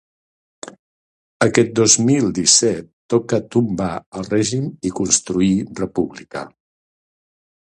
Aquest 1.45 1.69
dos 1.79 1.97
mil 2.07 2.25
disset 2.39 2.89
toca 3.15 3.41
tombar 3.57 3.91
el 4.21 4.27
règim 4.33 4.67
i 4.89 4.93
construir 5.01 5.53
república. 5.83 6.45